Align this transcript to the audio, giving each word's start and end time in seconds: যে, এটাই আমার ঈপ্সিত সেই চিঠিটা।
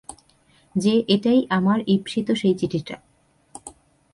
যে, 0.75 0.93
এটাই 1.07 1.39
আমার 1.49 1.79
ঈপ্সিত 1.87 2.27
সেই 2.31 2.55
চিঠিটা। 2.55 2.95